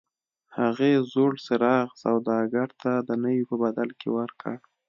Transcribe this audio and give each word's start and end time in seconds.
هغې 0.57 0.91
زوړ 1.11 1.31
څراغ 1.45 1.87
سوداګر 2.03 2.69
ته 2.81 2.91
د 3.07 3.09
نوي 3.23 3.43
په 3.49 3.55
بدل 3.63 3.89
کې 3.99 4.07
ورکړ. 4.17 4.55